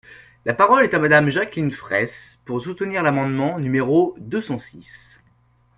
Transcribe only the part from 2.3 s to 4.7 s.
pour soutenir l’amendement numéro deux cent